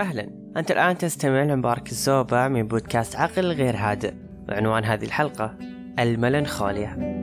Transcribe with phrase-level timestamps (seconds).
[0.00, 0.30] أهلا.
[0.56, 4.14] أنت الآن تستمع لمبارك الزوبة من بودكاست عقل غير هادئ
[4.48, 5.54] وعنوان هذه الحلقة
[5.98, 7.18] الملنخوليا.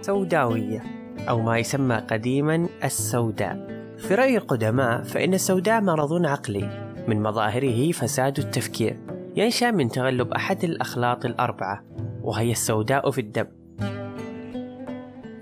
[0.00, 0.82] سوداوية
[1.28, 3.70] أو ما يسمى قديما السوداء.
[3.98, 6.94] في رأي القدماء فإن السوداء مرض عقلي.
[7.08, 9.00] من مظاهره فساد التفكير.
[9.36, 11.89] ينشأ من تغلب أحد الأخلاط الأربعة.
[12.22, 13.46] وهي السوداء في الدم.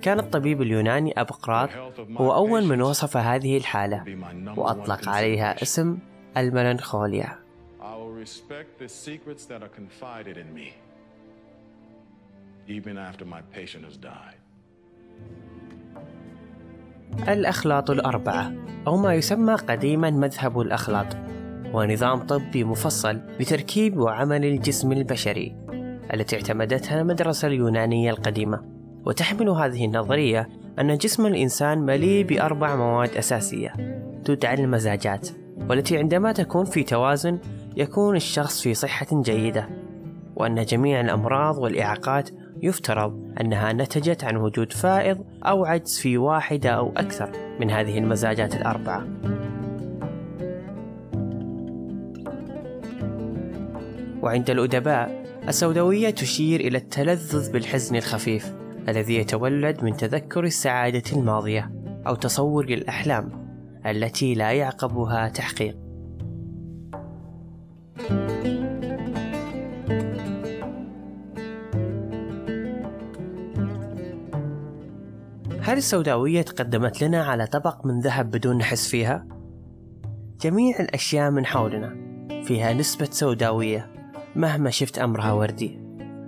[0.02, 1.70] كان الطبيب اليوناني أبقراط
[2.16, 4.04] هو أول من وصف هذه الحالة
[4.56, 5.98] وأطلق عليها اسم
[14.04, 14.38] died.
[17.28, 18.52] الأخلاط الأربعة
[18.86, 21.06] أو ما يسمى قديما مذهب الأخلاط
[21.66, 25.56] هو نظام طبي مفصل لتركيب وعمل الجسم البشري.
[26.14, 28.62] التي اعتمدتها المدرسة اليونانية القديمة
[29.06, 33.72] وتحمل هذه النظرية أن جسم الإنسان مليء بأربع مواد أساسية
[34.24, 35.28] تدعى المزاجات
[35.70, 37.38] والتي عندما تكون في توازن
[37.76, 39.68] يكون الشخص في صحة جيدة
[40.36, 42.30] وأن جميع الأمراض والإعاقات
[42.62, 48.54] يفترض أنها نتجت عن وجود فائض أو عجز في واحدة أو أكثر من هذه المزاجات
[48.54, 49.06] الأربعة.
[54.22, 55.17] وعند الأدباء
[55.48, 58.54] السوداوية تشير إلى التلذذ بالحزن الخفيف
[58.88, 61.72] الذي يتولد من تذكر السعادة الماضية
[62.06, 63.48] أو تصور الأحلام
[63.86, 65.76] التي لا يعقبها تحقيق.
[75.60, 79.26] هل السوداوية تقدمت لنا على طبق من ذهب بدون نحس فيها؟
[80.40, 81.96] جميع الأشياء من حولنا
[82.44, 83.97] فيها نسبة سوداوية
[84.38, 85.80] مهما شفت أمرها وردي.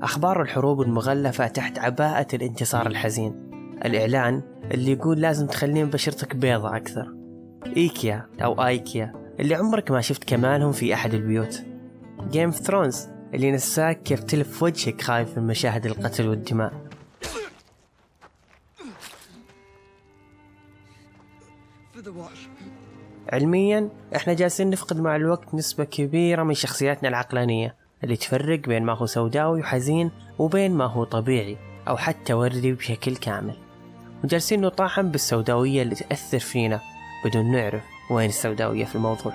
[0.03, 3.51] أخبار الحروب المغلفة تحت عباءة الانتصار الحزين.
[3.85, 7.15] الإعلان اللي يقول لازم تخلين بشرتك بيضة أكثر.
[7.77, 11.63] إيكيا أو آيكيا اللي عمرك ما شفت كمالهم في أحد البيوت.
[12.31, 16.73] جيم ثرونز اللي نساك كيف تلف وجهك خايف من مشاهد القتل والدماء.
[23.33, 27.80] علميا إحنا جالسين نفقد مع الوقت نسبة كبيرة من شخصياتنا العقلانية.
[28.05, 31.57] اللي تفرق بين ما هو سوداوي وحزين وبين ما هو طبيعي
[31.89, 33.55] أو حتى وردي بشكل كامل.
[34.25, 36.81] وجالسين نطاحن بالسوداوية اللي تأثر فينا
[37.25, 39.33] بدون نعرف وين السوداوية في الموضوع.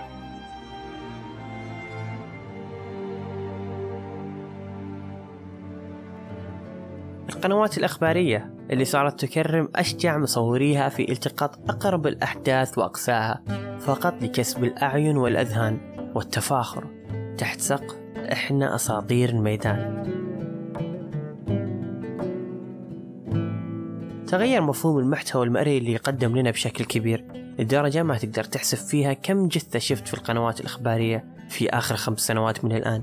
[7.30, 13.42] القنوات الأخبارية اللي صارت تكرم أشجع مصوريها في التقاط أقرب الأحداث وأقساها
[13.80, 15.78] فقط لكسب الأعين والأذهان
[16.16, 16.88] والتفاخر
[17.38, 20.06] تحت سقف إحنا أساطير الميدان.
[24.28, 27.26] تغير مفهوم المحتوى المرئي اللي يقدم لنا بشكل كبير
[27.60, 32.66] لدرجة ما تقدر تحسب فيها كم جثة شفت في القنوات الإخبارية في آخر خمس سنوات
[32.66, 33.02] من الآن.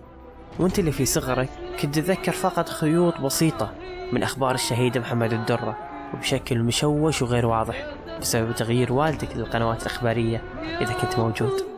[0.59, 1.49] وأنت اللي في صغرك
[1.83, 3.73] كنت تتذكر فقط خيوط بسيطة
[4.13, 5.79] من أخبار الشهيد محمد الدرة
[6.15, 7.87] وبشكل مشوش وغير واضح
[8.21, 10.43] بسبب تغيير والدك للقنوات الإخبارية
[10.81, 11.72] إذا كنت موجود.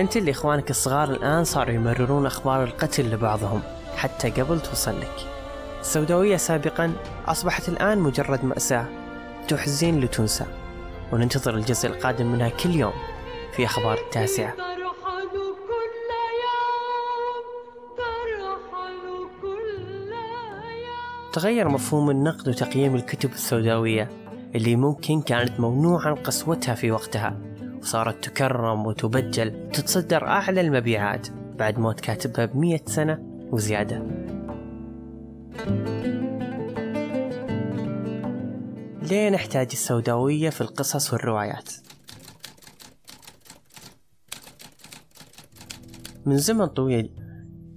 [0.00, 3.62] أنت اللي إخوانك الصغار الآن صاروا يمررون أخبار القتل لبعضهم
[3.96, 5.28] حتى قبل توصل لك
[5.80, 6.92] السوداوية سابقا
[7.26, 8.86] أصبحت الآن مجرد مأساة
[9.48, 10.44] تحزن لتنسى
[11.12, 12.92] وننتظر الجزء القادم منها كل يوم
[13.52, 14.54] في أخبار التاسعة.
[21.32, 24.10] تغير مفهوم النقد وتقييم الكتب السوداوية
[24.54, 27.36] اللي ممكن كانت ممنوعا قسوتها في وقتها.
[27.86, 33.18] وصارت تكرم وتبجل وتتصدر أعلى المبيعات بعد موت كاتبها بمية سنة
[33.52, 34.02] وزيادة
[39.02, 41.72] ليه نحتاج السوداوية في القصص والروايات؟
[46.26, 47.10] من زمن طويل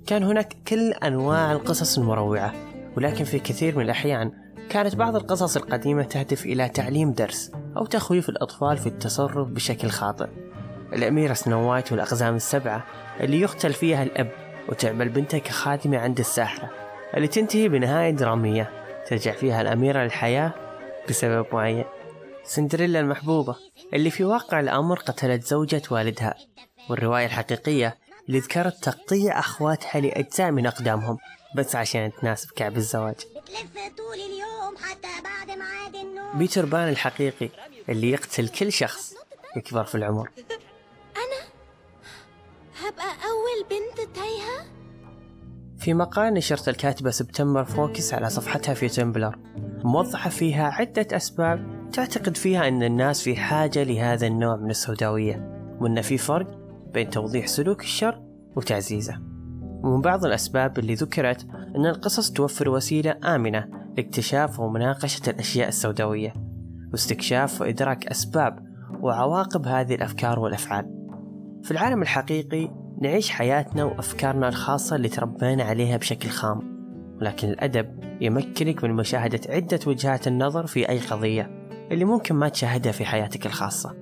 [0.07, 2.53] كان هناك كل أنواع القصص المروعة
[2.97, 4.31] ولكن في كثير من الأحيان
[4.69, 10.27] كانت بعض القصص القديمة تهدف إلى تعليم درس أو تخويف الأطفال في التصرف بشكل خاطئ.
[10.93, 12.85] الأميرة سنوايت والأقزام السبعة
[13.19, 14.31] اللي يقتل فيها الأب
[14.69, 16.69] وتعمل بنته كخادمة عند الساحرة
[17.17, 18.69] اللي تنتهي بنهاية درامية
[19.07, 20.53] ترجع فيها الأميرة للحياة
[21.09, 21.85] بسبب معين.
[22.43, 23.55] سندريلا المحبوبة
[23.93, 26.35] اللي في واقع الأمر قتلت زوجة والدها
[26.89, 31.17] والرواية الحقيقية اللي ذكرت تقطيع أخواتها لأجزاء من أقدامهم
[31.55, 33.15] بس عشان تناسب كعب الزجاج.
[36.33, 37.49] بيتر بان الحقيقي
[37.89, 39.13] اللي يقتل كل شخص
[39.55, 40.29] يكبر في العمر.
[41.15, 41.41] أنا
[42.81, 44.65] هبقى أول بنت تايهة؟
[45.77, 49.39] في مقال نشرت الكاتبة سبتمبر فوكس على صفحتها في Tumblr
[49.83, 55.35] موضحة فيها عدة أسباب تعتقد فيها أن الناس في حاجة لهذا النوع من السوداوية
[55.81, 56.47] وأن في فرق
[56.93, 58.21] بين توضيح سلوك الشر
[58.55, 59.19] وتعزيزه.
[59.83, 66.48] ومن بعض الأسباب اللي ذكرت أن القصص توفر وسيلة آمنة لاكتشاف ومناقشة الأشياء السوداوية.
[66.91, 68.59] واستكشاف وإدراك أسباب
[69.01, 70.85] وعواقب هذه الأفكار والأفعال.
[71.63, 72.69] في العالم الحقيقي
[73.01, 76.79] نعيش حياتنا وأفكارنا الخاصة اللي تربينا عليها بشكل خام
[77.21, 82.91] ولكن الأدب يمكنك من مشاهدة عدة وجهات النظر في أي قضية اللي ممكن ما تشاهدها
[82.91, 83.95] في حياتك الخاصة.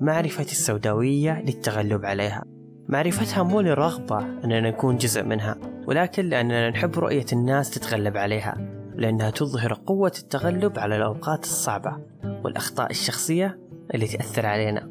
[0.00, 2.42] معرفة السوداوية للتغلب عليها.
[2.88, 5.56] معرفتها مو للرغبة أننا نكون جزء منها
[5.86, 8.75] ولكن لأننا نحب رؤية الناس تتغلب عليها.
[8.96, 11.96] لأنها تظهر قوة التغلب على الأوقات الصعبة
[12.44, 13.58] والأخطاء الشخصية
[13.94, 14.90] اللي تأثر علينا.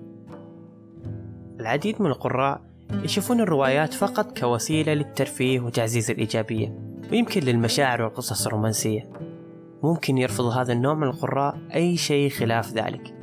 [1.60, 2.62] العديد من القراء
[2.92, 6.80] يشوفون الروايات فقط كوسيلة للترفيه وتعزيز الإيجابية
[7.12, 9.10] ويمكن للمشاعر والقصص الرومانسية.
[9.84, 13.14] ممكن يرفض هذا النوع من القراء أي شيء خلاف ذلك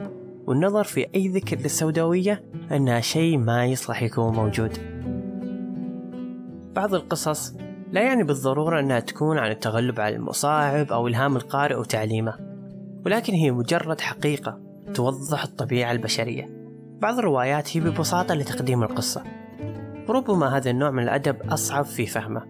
[0.47, 4.73] والنظر في أي ذكر للسوداوية أنها شيء ما يصلح يكون موجود.
[6.75, 7.55] بعض القصص
[7.93, 12.53] لا يعني بالضرورة أنها تكون عن التغلب على المصاعب أو إلهام القارئ وتعليمه
[13.07, 14.59] ولكن هي مجرد حقيقة
[14.95, 16.51] توضح الطبيعة البشرية.
[17.01, 19.23] بعض الروايات هي ببساطة لتقديم القصة.
[20.09, 22.43] ربما هذا النوع من الأدب أصعب في فهمه.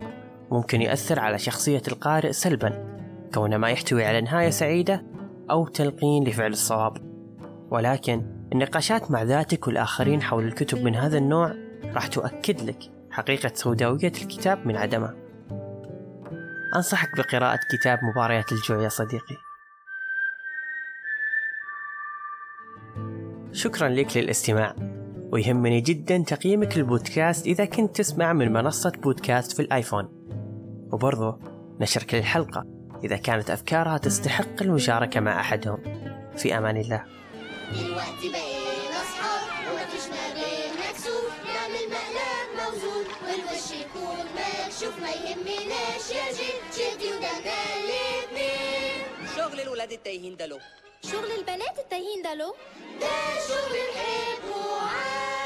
[0.51, 2.97] ممكن يأثر على شخصية القارئ سلبا
[3.35, 5.05] كونه ما يحتوي على نهاية سعيدة
[5.51, 6.97] أو تلقين لفعل الصواب.
[7.71, 8.23] ولكن
[8.53, 11.55] النقاشات مع ذاتك والآخرين حول الكتب من هذا النوع
[11.95, 12.79] راح تؤكد لك
[13.11, 15.22] حقيقة سوداوية الكتاب من عدمه.
[16.77, 19.37] أنصحك بقراءة كتاب مباريات الجوع يا صديقي.
[23.53, 24.75] شكرا لك للاستماع.
[25.33, 30.09] ويهمني جدا تقييمك للبودكاست إذا كنت تسمع من منصة بودكاست في الآيفون.
[30.93, 31.39] وبرضو
[31.81, 32.65] نشرك للحلقة
[33.05, 35.83] إذا كانت أفكارها تستحق المشاركة مع أحدهم.
[36.37, 37.05] في أمان الله.
[39.73, 40.33] ومفيش ما
[45.01, 46.62] ما يهمناش يا جيل.
[49.83, 50.61] شغل الولاد التايهين ده له
[51.11, 52.55] شغل البنات التايهين ده له
[53.01, 53.09] ده
[53.49, 55.42] شغل نحبه عاد